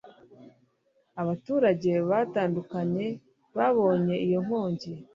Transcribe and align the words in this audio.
Abaturage 1.21 1.91
batandukanye 2.09 3.05
babonye 3.57 4.15
iyo 4.25 4.39
nkongi 4.45 4.91